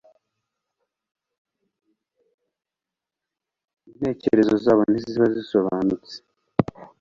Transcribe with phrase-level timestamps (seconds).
[3.89, 6.15] Intekerezo zabo ntiziba zisobanutse